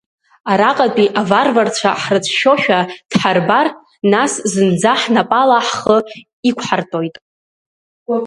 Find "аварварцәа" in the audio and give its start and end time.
1.19-1.91